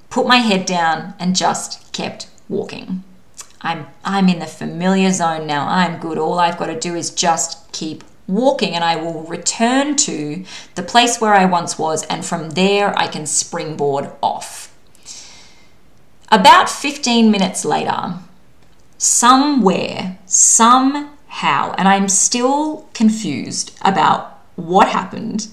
[0.09, 3.03] put my head down and just kept walking.
[3.64, 5.66] I'm I'm in the familiar zone now.
[5.66, 6.18] I'm good.
[6.18, 10.44] All I've got to do is just keep walking and I will return to
[10.77, 14.70] the place where I once was and from there I can springboard off.
[16.31, 18.14] About 15 minutes later,
[18.98, 25.48] somewhere, somehow, and I'm still confused about what happened,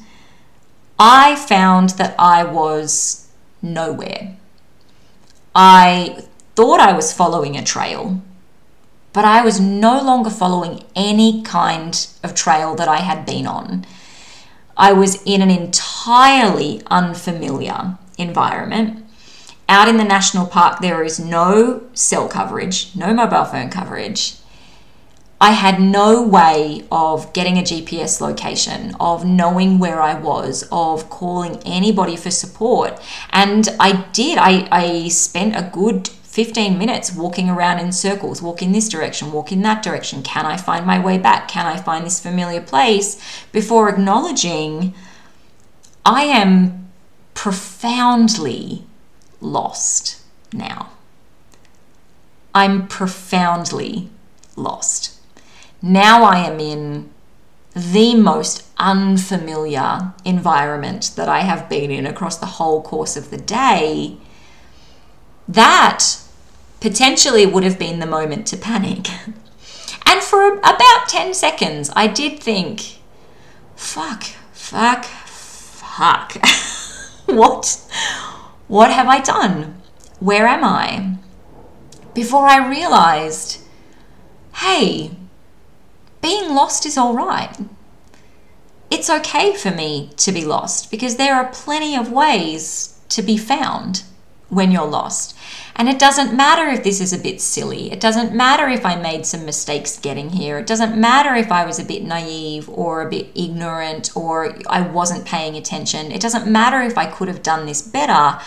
[0.98, 3.28] I found that I was
[3.62, 4.38] nowhere.
[5.54, 8.22] I thought I was following a trail,
[9.14, 13.86] but I was no longer following any kind of trail that I had been on.
[14.78, 19.06] I was in an entirely unfamiliar environment.
[19.68, 24.36] Out in the national park, there is no cell coverage, no mobile phone coverage.
[25.40, 31.10] I had no way of getting a GPS location, of knowing where I was, of
[31.10, 33.02] calling anybody for support.
[33.32, 34.38] And I did.
[34.38, 39.34] I, I spent a good 15 minutes walking around in circles, walk in this direction,
[39.34, 40.24] walk in that direction.
[40.24, 41.50] Can I find my way back?
[41.50, 43.22] Can I find this familiar place?
[43.52, 44.94] Before acknowledging
[46.06, 46.90] I am
[47.34, 48.86] profoundly
[49.42, 50.22] lost
[50.54, 50.92] now.
[52.56, 54.10] I'm profoundly
[54.56, 55.20] lost.
[55.82, 57.10] Now I am in
[57.76, 63.38] the most unfamiliar environment that I have been in across the whole course of the
[63.38, 64.18] day.
[65.48, 66.21] That
[66.82, 69.08] potentially would have been the moment to panic.
[70.04, 72.98] And for about 10 seconds, I did think,
[73.78, 76.34] fuck, fuck, fuck.
[77.28, 77.80] what?
[78.68, 79.82] What have I done?
[80.20, 81.16] Where am I?
[82.14, 83.62] Before I realized,
[84.56, 85.12] hey,
[86.22, 87.56] being lost is all right.
[88.90, 93.38] It's okay for me to be lost because there are plenty of ways to be
[93.38, 94.04] found
[94.50, 95.38] when you're lost.
[95.82, 97.92] And it doesn't matter if this is a bit silly.
[97.92, 100.60] It doesn't matter if I made some mistakes getting here.
[100.60, 104.82] It doesn't matter if I was a bit naive or a bit ignorant or I
[104.82, 106.12] wasn't paying attention.
[106.12, 108.40] It doesn't matter if I could have done this better.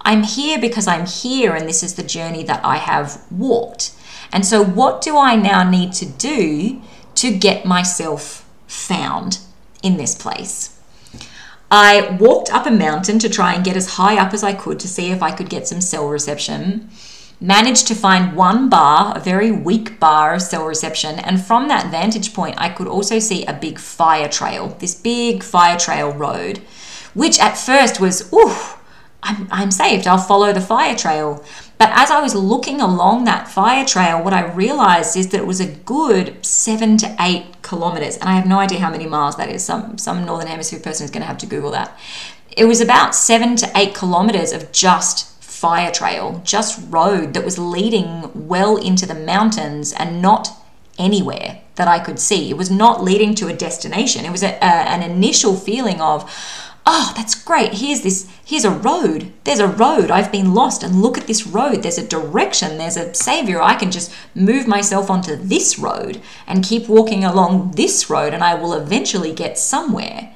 [0.00, 3.92] I'm here because I'm here and this is the journey that I have walked.
[4.32, 6.82] And so, what do I now need to do
[7.14, 9.38] to get myself found
[9.80, 10.79] in this place?
[11.70, 14.80] I walked up a mountain to try and get as high up as I could
[14.80, 16.90] to see if I could get some cell reception.
[17.40, 21.90] Managed to find one bar, a very weak bar of cell reception, and from that
[21.90, 26.58] vantage point, I could also see a big fire trail, this big fire trail road,
[27.14, 28.56] which at first was, ooh,
[29.22, 31.44] I'm, I'm saved, I'll follow the fire trail.
[31.78, 35.46] But as I was looking along that fire trail, what I realized is that it
[35.46, 38.16] was a good seven to eight kilometers.
[38.16, 39.64] And I have no idea how many miles that is.
[39.64, 41.98] Some, some Northern Hemisphere person is going to have to Google that.
[42.56, 47.58] It was about seven to eight kilometers of just fire trail, just road that was
[47.58, 50.48] leading well into the mountains and not
[50.98, 52.50] anywhere that I could see.
[52.50, 54.24] It was not leading to a destination.
[54.24, 56.30] It was a, a, an initial feeling of,
[56.86, 57.74] oh, that's great.
[57.74, 59.32] Here's this, here's a road.
[59.44, 60.10] There's a road.
[60.10, 60.82] I've been lost.
[60.82, 61.82] And look at this road.
[61.82, 62.78] There's a direction.
[62.78, 63.60] There's a savior.
[63.60, 68.42] I can just move myself onto this road and keep walking along this road, and
[68.42, 70.34] I will eventually get somewhere.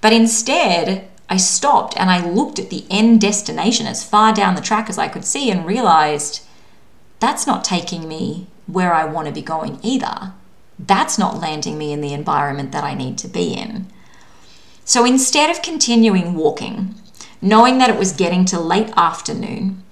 [0.00, 4.60] But instead, I stopped and I looked at the end destination as far down the
[4.60, 6.44] track as I could see and realized
[7.18, 10.32] that's not taking me where I want to be going either.
[10.78, 13.86] That's not landing me in the environment that I need to be in.
[14.86, 16.94] So instead of continuing walking,
[17.42, 19.82] knowing that it was getting to late afternoon,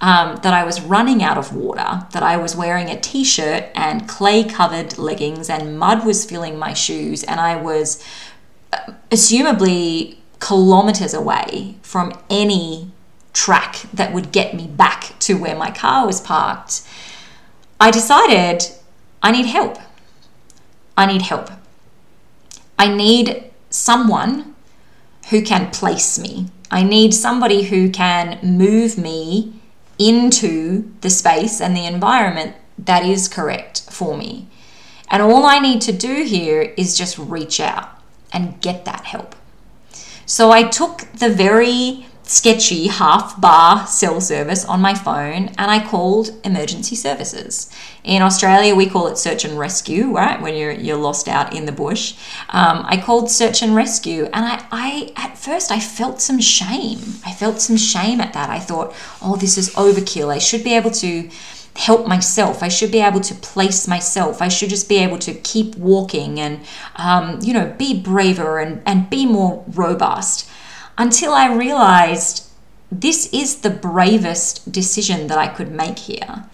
[0.00, 3.64] um, that I was running out of water, that I was wearing a t shirt
[3.74, 8.00] and clay covered leggings, and mud was filling my shoes, and I was
[8.72, 12.92] uh, assumably kilometers away from any
[13.32, 16.82] track that would get me back to where my car was parked,
[17.80, 18.66] I decided
[19.20, 19.78] I need help.
[20.96, 21.50] I need help.
[22.78, 24.54] I need someone
[25.30, 26.46] who can place me.
[26.70, 29.60] I need somebody who can move me
[29.98, 34.46] into the space and the environment that is correct for me.
[35.10, 38.00] And all I need to do here is just reach out
[38.32, 39.34] and get that help.
[40.24, 45.86] So I took the very sketchy half bar cell service on my phone and I
[45.86, 47.70] called emergency services.
[48.02, 50.40] In Australia, we call it search and rescue, right?
[50.40, 52.14] When you're you're lost out in the bush.
[52.48, 56.98] Um, I called search and rescue, and I, I at first I felt some shame.
[57.24, 58.50] I felt some shame at that.
[58.50, 60.32] I thought, oh, this is overkill.
[60.32, 61.30] I should be able to
[61.76, 62.62] help myself.
[62.62, 64.40] I should be able to place myself.
[64.40, 66.60] I should just be able to keep walking and,
[66.96, 70.48] um, you know, be braver and, and be more robust
[70.96, 72.48] until I realized
[72.90, 76.44] this is the bravest decision that I could make here.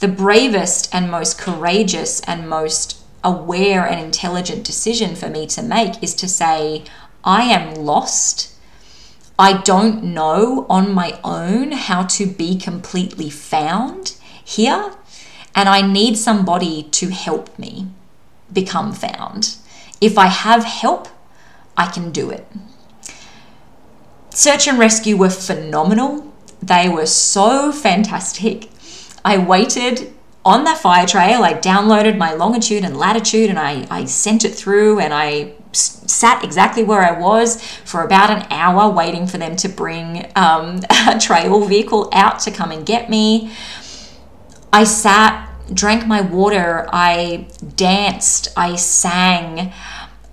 [0.00, 6.02] The bravest and most courageous and most aware and intelligent decision for me to make
[6.02, 6.84] is to say,
[7.24, 8.54] I am lost.
[9.38, 14.92] I don't know on my own how to be completely found here,
[15.54, 17.88] and I need somebody to help me
[18.52, 19.56] become found.
[20.00, 21.08] If I have help,
[21.76, 22.46] I can do it.
[24.36, 26.30] Search and rescue were phenomenal.
[26.62, 28.68] They were so fantastic.
[29.24, 30.12] I waited
[30.44, 31.42] on that fire trail.
[31.42, 36.44] I downloaded my longitude and latitude and I, I sent it through and I sat
[36.44, 41.18] exactly where I was for about an hour waiting for them to bring um, a
[41.18, 43.50] trail vehicle out to come and get me.
[44.70, 49.72] I sat, drank my water, I danced, I sang.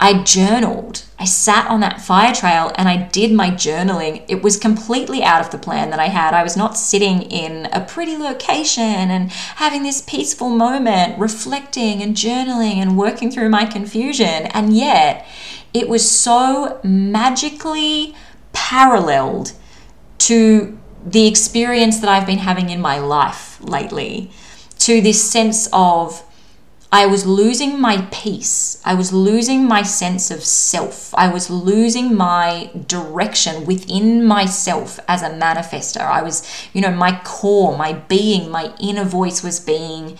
[0.04, 1.06] I journaled.
[1.18, 4.26] I sat on that fire trail and I did my journaling.
[4.28, 6.34] It was completely out of the plan that I had.
[6.34, 12.18] I was not sitting in a pretty location and having this peaceful moment, reflecting and
[12.18, 14.48] journaling and working through my confusion.
[14.48, 15.26] And yet,
[15.74, 18.14] it was so magically
[18.52, 19.54] paralleled
[20.18, 24.32] to the experience that I've been having in my life lately,
[24.80, 26.24] to this sense of
[26.94, 28.80] I was losing my peace.
[28.86, 31.12] I was losing my sense of self.
[31.16, 36.02] I was losing my direction within myself as a manifestor.
[36.02, 40.20] I was, you know, my core, my being, my inner voice was being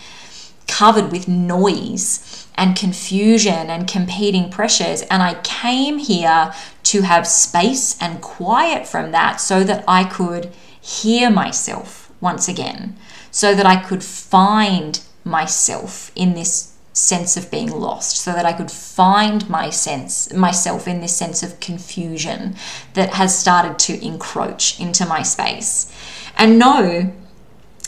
[0.66, 5.02] covered with noise and confusion and competing pressures.
[5.02, 6.52] And I came here
[6.82, 10.50] to have space and quiet from that so that I could
[10.80, 12.96] hear myself once again,
[13.30, 18.52] so that I could find myself in this sense of being lost so that I
[18.52, 22.54] could find my sense myself in this sense of confusion
[22.94, 25.92] that has started to encroach into my space.
[26.36, 27.12] And no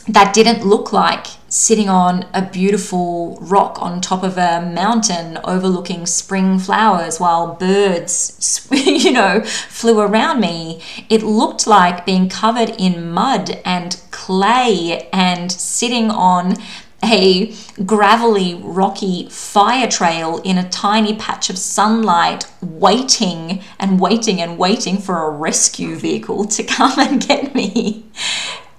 [0.07, 6.05] that didn't look like sitting on a beautiful rock on top of a mountain overlooking
[6.05, 10.81] spring flowers while birds you know flew around me.
[11.09, 16.55] It looked like being covered in mud and clay and sitting on
[17.03, 17.53] a
[17.85, 24.97] gravelly, rocky fire trail in a tiny patch of sunlight, waiting and waiting and waiting
[24.97, 28.05] for a rescue vehicle to come and get me.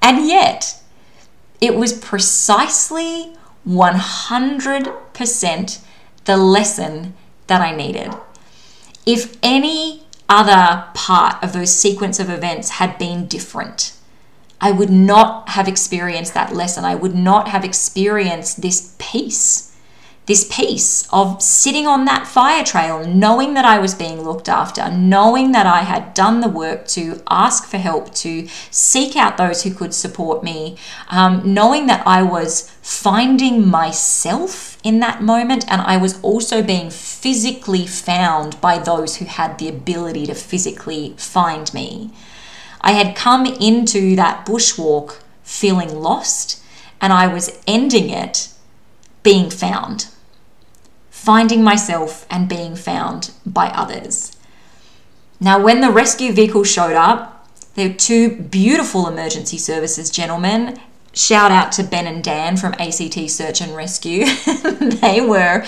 [0.03, 0.81] And yet,
[1.61, 3.35] it was precisely
[3.67, 5.81] 100%
[6.25, 7.15] the lesson
[7.47, 8.15] that I needed.
[9.07, 13.93] If any other part of those sequence of events had been different,
[14.61, 16.85] I would not have experienced that lesson.
[16.85, 19.77] I would not have experienced this peace,
[20.27, 24.91] this peace of sitting on that fire trail, knowing that I was being looked after,
[24.91, 29.63] knowing that I had done the work to ask for help, to seek out those
[29.63, 30.77] who could support me,
[31.09, 36.91] um, knowing that I was finding myself in that moment and I was also being
[36.91, 42.11] physically found by those who had the ability to physically find me.
[42.81, 46.63] I had come into that bushwalk feeling lost,
[47.01, 48.51] and I was ending it
[49.23, 50.07] being found,
[51.11, 54.37] finding myself and being found by others.
[55.41, 60.81] Now, when the rescue vehicle showed up, there were two beautiful emergency services gentlemen.
[61.13, 64.25] Shout out to Ben and Dan from ACT Search and Rescue.
[64.81, 65.65] they were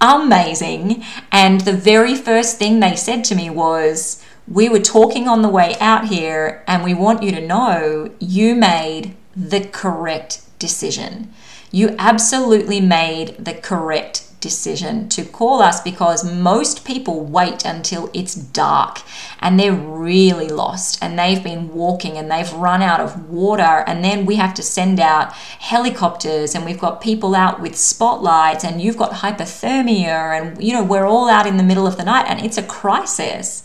[0.00, 1.02] amazing.
[1.32, 5.48] And the very first thing they said to me was, we were talking on the
[5.48, 11.32] way out here, and we want you to know you made the correct decision.
[11.70, 18.34] You absolutely made the correct decision to call us because most people wait until it's
[18.34, 19.00] dark
[19.40, 24.04] and they're really lost and they've been walking and they've run out of water and
[24.04, 28.80] then we have to send out helicopters and we've got people out with spotlights and
[28.80, 32.26] you've got hypothermia and you know we're all out in the middle of the night
[32.28, 33.64] and it's a crisis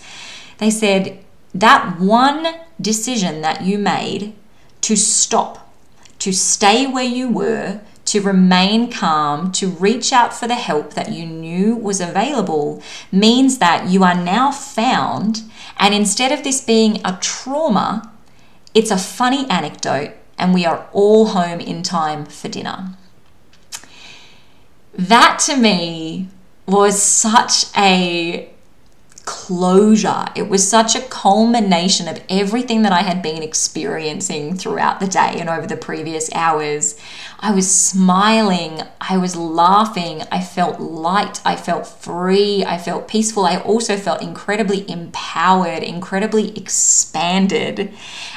[0.58, 1.20] they said
[1.54, 2.48] that one
[2.80, 4.34] decision that you made
[4.82, 5.74] to stop,
[6.20, 11.12] to stay where you were, to remain calm, to reach out for the help that
[11.12, 12.82] you knew was available,
[13.12, 15.44] means that you are now found.
[15.78, 18.12] And instead of this being a trauma
[18.74, 22.98] It's a funny anecdote, and we are all home in time for dinner.
[24.94, 26.28] That to me
[26.66, 28.53] was such a
[29.26, 30.26] closure.
[30.36, 35.38] It was such a culmination of everything that I had been experiencing throughout the day
[35.40, 37.00] and over the previous hours.
[37.40, 43.46] I was smiling, I was laughing, I felt light, I felt free, I felt peaceful.
[43.46, 47.94] I also felt incredibly empowered, incredibly expanded.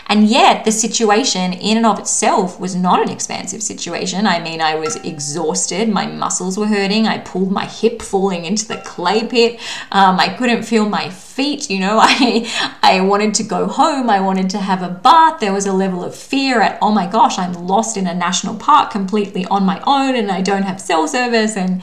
[0.08, 4.24] And yet, the situation in and of itself was not an expansive situation.
[4.26, 8.68] I mean, I was exhausted, my muscles were hurting, I pulled my hip falling into
[8.68, 9.58] the clay pit,
[9.90, 11.68] um, I couldn't feel my feet.
[11.68, 12.48] You know, I,
[12.82, 15.40] I wanted to go home, I wanted to have a bath.
[15.40, 18.54] There was a level of fear at, oh my gosh, I'm lost in a national
[18.56, 21.56] park completely on my own and I don't have cell service.
[21.56, 21.82] And,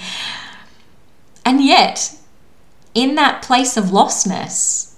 [1.43, 2.17] and yet,
[2.93, 4.92] in that place of lostness,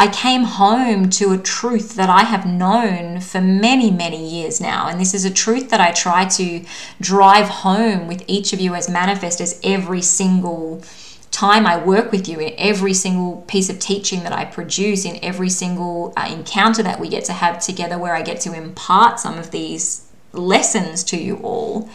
[0.00, 4.88] I came home to a truth that I have known for many, many years now.
[4.88, 6.64] And this is a truth that I try to
[7.02, 10.82] drive home with each of you as manifestors every single
[11.30, 15.22] time I work with you, in every single piece of teaching that I produce, in
[15.22, 19.20] every single uh, encounter that we get to have together, where I get to impart
[19.20, 21.90] some of these lessons to you all,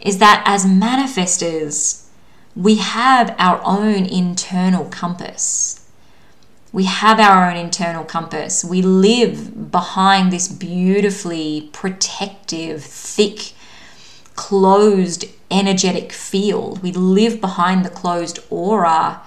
[0.00, 2.06] is that as manifestors,
[2.56, 5.83] we have our own internal compass
[6.74, 8.64] we have our own internal compass.
[8.64, 13.52] We live behind this beautifully protective, thick,
[14.34, 16.82] closed energetic field.
[16.82, 19.22] We live behind the closed aura.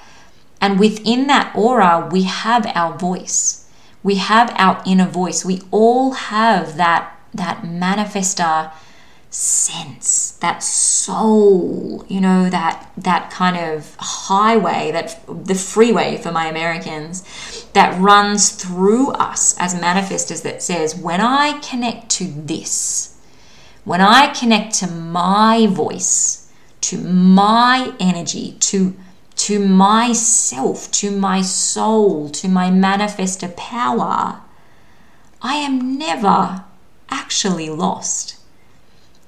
[0.59, 3.71] And within that aura, we have our voice.
[4.03, 5.45] We have our inner voice.
[5.45, 8.73] We all have that, that manifestor
[9.29, 16.47] sense that soul you know that that kind of highway that the freeway for my
[16.47, 23.19] americans that runs through us as manifestors that says when i connect to this
[23.83, 26.49] when i connect to my voice
[26.79, 28.95] to my energy to
[29.35, 34.39] to myself to my soul to my manifestor power
[35.41, 36.63] i am never
[37.09, 38.37] actually lost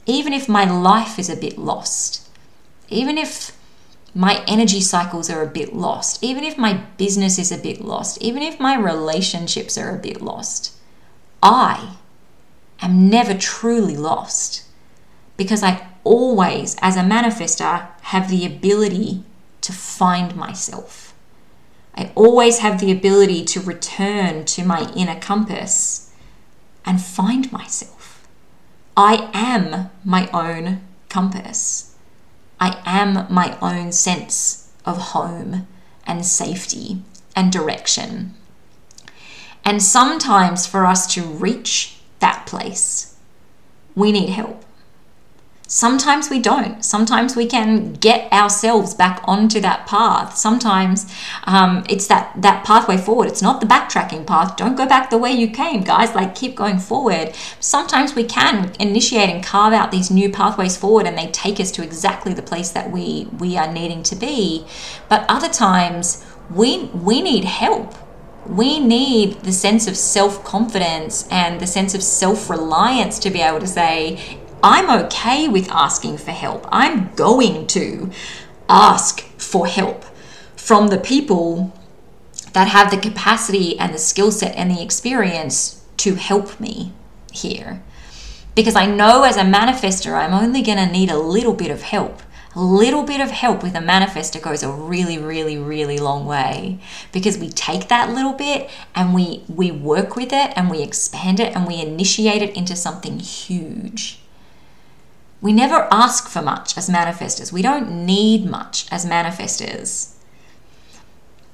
[0.10, 2.28] even if my life is a bit lost,
[2.90, 3.56] even if
[4.16, 8.20] my energy cycles are a bit lost, even if my business is a bit lost,
[8.22, 10.76] even if my relationships are a bit lost,
[11.44, 11.98] I
[12.82, 14.64] am never truly lost
[15.38, 19.24] because I always, as a manifestor, have the ability
[19.62, 21.14] to find myself.
[21.94, 26.12] I always have the ability to return to my inner compass
[26.84, 27.99] and find myself.
[29.02, 31.96] I am my own compass.
[32.60, 35.68] I am my own sense of home
[36.06, 37.02] and safety
[37.34, 38.34] and direction.
[39.64, 43.16] And sometimes for us to reach that place,
[43.96, 44.66] we need help.
[45.72, 46.84] Sometimes we don't.
[46.84, 50.36] Sometimes we can get ourselves back onto that path.
[50.36, 51.06] Sometimes
[51.44, 53.28] um, it's that that pathway forward.
[53.28, 54.58] It's not the backtracking path.
[54.58, 56.16] Don't go back the way you came, guys.
[56.16, 57.36] Like keep going forward.
[57.60, 61.70] Sometimes we can initiate and carve out these new pathways forward, and they take us
[61.74, 64.66] to exactly the place that we we are needing to be.
[65.08, 67.94] But other times we we need help
[68.50, 73.42] we need the sense of self confidence and the sense of self reliance to be
[73.42, 76.68] able to say, I'm okay with asking for help.
[76.72, 78.12] I'm going to
[78.68, 80.04] ask for help
[80.56, 81.74] from the people
[82.54, 86.92] that have the capacity and the skill set and the experience to help me
[87.32, 87.82] here.
[88.56, 91.84] Because I know as a manifestor, I'm only going to need a little bit of
[91.84, 92.22] help.
[92.56, 96.80] A little bit of help with a manifestor goes a really, really, really long way
[97.12, 101.40] because we take that little bit and we we work with it and we expand
[101.40, 104.20] it and we initiate it into something huge.
[105.42, 107.52] We never ask for much as manifestors.
[107.52, 110.14] We don't need much as manifestors.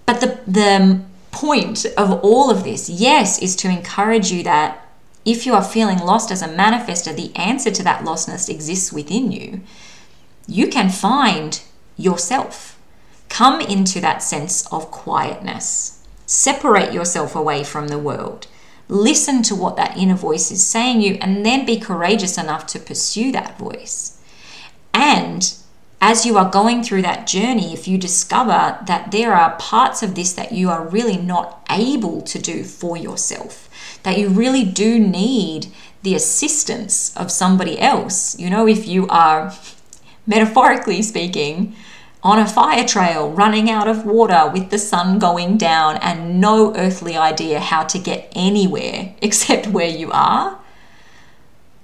[0.05, 4.87] But the, the point of all of this, yes, is to encourage you that
[5.23, 9.31] if you are feeling lost as a manifestor, the answer to that lostness exists within
[9.31, 9.61] you.
[10.47, 11.61] You can find
[11.97, 12.79] yourself.
[13.29, 16.03] Come into that sense of quietness.
[16.27, 18.47] Separate yourself away from the world
[18.87, 22.79] listen to what that inner voice is saying you, and then be courageous enough to
[22.79, 24.21] pursue that voice.
[24.93, 25.53] And
[26.01, 30.15] as you are going through that journey, if you discover that there are parts of
[30.15, 33.69] this that you are really not able to do for yourself,
[34.03, 35.67] that you really do need
[36.03, 39.51] the assistance of somebody else, you know, if you are
[40.27, 41.75] metaphorically speaking,
[42.25, 46.75] on a fire trail, running out of water with the sun going down, and no
[46.75, 50.59] earthly idea how to get anywhere except where you are,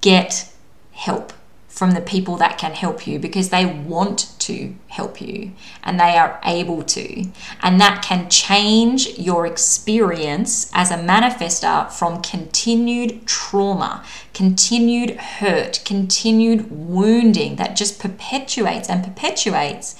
[0.00, 0.52] get
[0.90, 1.32] help
[1.68, 6.16] from the people that can help you because they want to help you and they
[6.16, 7.24] are able to.
[7.62, 16.70] And that can change your experience as a manifestor from continued trauma, continued hurt, continued
[16.70, 19.96] wounding that just perpetuates and perpetuates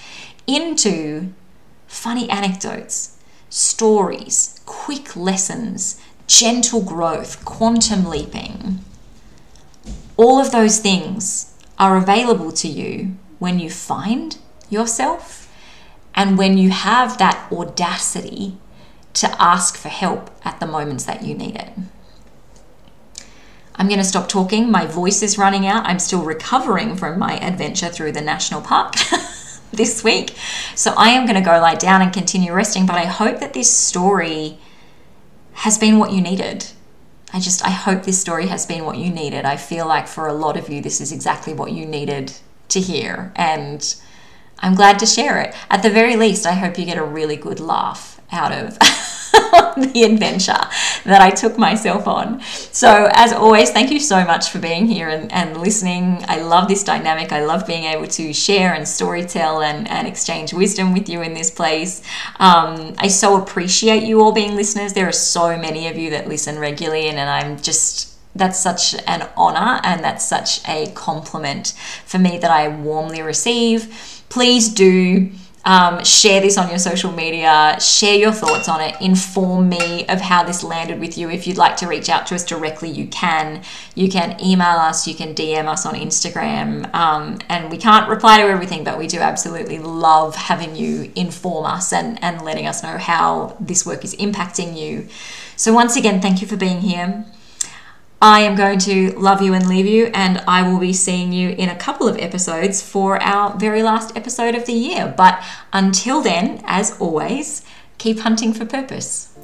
[0.46, 1.32] into
[1.86, 3.18] funny anecdotes,
[3.48, 8.80] stories, quick lessons, gentle growth, quantum leaping.
[10.16, 14.38] All of those things are available to you when you find
[14.70, 15.52] yourself
[16.14, 18.56] and when you have that audacity
[19.14, 21.70] to ask for help at the moments that you need it.
[23.74, 24.70] I'm going to stop talking.
[24.70, 25.86] My voice is running out.
[25.86, 28.94] I'm still recovering from my adventure through the national park
[29.72, 30.36] this week.
[30.74, 32.86] So I am going to go lie down and continue resting.
[32.86, 34.58] But I hope that this story
[35.54, 36.66] has been what you needed.
[37.32, 39.44] I just, I hope this story has been what you needed.
[39.44, 42.32] I feel like for a lot of you, this is exactly what you needed
[42.68, 43.32] to hear.
[43.36, 43.94] And
[44.58, 45.54] I'm glad to share it.
[45.70, 48.78] At the very least, I hope you get a really good laugh out of
[49.76, 50.60] the adventure
[51.04, 52.40] that I took myself on.
[52.72, 56.24] So, as always, thank you so much for being here and, and listening.
[56.28, 57.32] I love this dynamic.
[57.32, 61.34] I love being able to share and storytell and, and exchange wisdom with you in
[61.34, 62.02] this place.
[62.38, 64.92] Um, I so appreciate you all being listeners.
[64.92, 68.94] There are so many of you that listen regularly, and, and I'm just that's such
[69.06, 71.74] an honor and that's such a compliment
[72.06, 74.24] for me that I warmly receive.
[74.30, 75.30] Please do
[75.64, 80.20] um, share this on your social media, share your thoughts on it, inform me of
[80.20, 81.30] how this landed with you.
[81.30, 83.62] If you'd like to reach out to us directly, you can.
[83.94, 88.38] You can email us, you can DM us on Instagram, um, and we can't reply
[88.38, 92.82] to everything, but we do absolutely love having you inform us and, and letting us
[92.82, 95.08] know how this work is impacting you.
[95.56, 97.24] So, once again, thank you for being here.
[98.22, 101.48] I am going to love you and leave you, and I will be seeing you
[101.48, 105.12] in a couple of episodes for our very last episode of the year.
[105.16, 105.42] But
[105.72, 107.64] until then, as always,
[107.98, 109.36] keep hunting for purpose.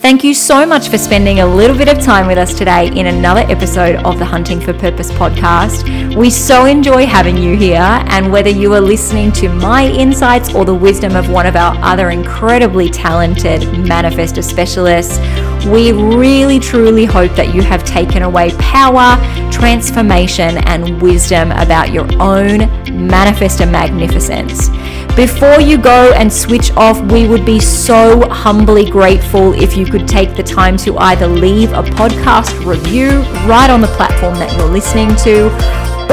[0.00, 3.06] Thank you so much for spending a little bit of time with us today in
[3.06, 6.14] another episode of the Hunting for Purpose podcast.
[6.14, 10.66] We so enjoy having you here, and whether you are listening to my insights or
[10.66, 15.18] the wisdom of one of our other incredibly talented manifestor specialists,
[15.66, 19.16] we really truly hope that you have taken away power,
[19.50, 22.60] transformation, and wisdom about your own
[23.08, 24.68] manifestor magnificence.
[25.16, 30.06] Before you go and switch off, we would be so humbly grateful if you could
[30.06, 34.68] take the time to either leave a podcast review right on the platform that you're
[34.68, 35.95] listening to